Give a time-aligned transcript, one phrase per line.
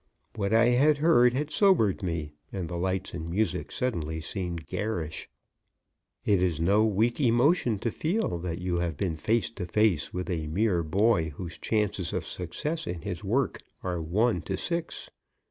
[0.33, 5.29] What I had heard had sobered me, and the lights and music suddenly seemed garish.
[6.25, 10.27] It is no weak emotion to feel that you have been face to face with
[10.27, 15.11] a mere boy whose chances of success in his work are one to six.